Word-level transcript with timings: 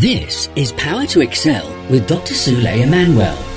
This 0.00 0.48
is 0.56 0.72
Power 0.72 1.04
to 1.08 1.20
Excel 1.20 1.68
with 1.90 2.08
Dr. 2.08 2.32
Sule 2.32 2.74
Emmanuel. 2.74 3.49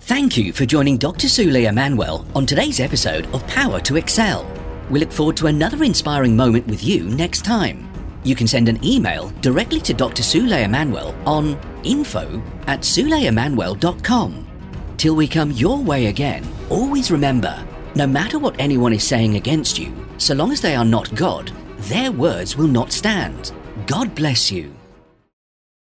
Thank 0.00 0.36
you 0.36 0.52
for 0.52 0.66
joining 0.66 0.98
Dr. 0.98 1.28
Sule 1.28 1.66
Emmanuel 1.66 2.26
on 2.34 2.46
today's 2.46 2.80
episode 2.80 3.26
of 3.26 3.46
Power 3.46 3.80
to 3.80 3.96
Excel. 3.96 4.44
We 4.90 5.00
look 5.00 5.12
forward 5.12 5.36
to 5.38 5.46
another 5.46 5.82
inspiring 5.84 6.36
moment 6.36 6.66
with 6.66 6.84
you 6.84 7.04
next 7.04 7.44
time. 7.44 7.88
You 8.24 8.34
can 8.34 8.46
send 8.46 8.68
an 8.68 8.82
email 8.84 9.30
directly 9.40 9.80
to 9.80 9.94
Dr. 9.94 10.22
Sule 10.22 10.64
Emmanuel 10.64 11.14
on 11.26 11.58
info 11.84 12.42
at 12.66 12.80
suleemmanuel.com. 12.80 14.46
Till 14.96 15.16
we 15.16 15.28
come 15.28 15.50
your 15.52 15.78
way 15.78 16.06
again, 16.06 16.46
always 16.70 17.10
remember 17.10 17.64
no 17.94 18.06
matter 18.06 18.38
what 18.38 18.56
anyone 18.58 18.92
is 18.92 19.04
saying 19.04 19.36
against 19.36 19.78
you, 19.78 19.92
so 20.18 20.34
long 20.34 20.50
as 20.50 20.60
they 20.60 20.74
are 20.74 20.84
not 20.84 21.14
God, 21.14 21.52
their 21.78 22.10
words 22.10 22.56
will 22.56 22.66
not 22.66 22.92
stand. 22.92 23.52
God 23.86 24.14
bless 24.14 24.50
you. 24.50 24.72